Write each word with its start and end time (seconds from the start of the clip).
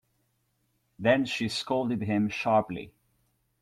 Then 0.97 1.25
she 1.25 1.47
scolded 1.47 2.01
him 2.01 2.27
sharply. 2.29 2.91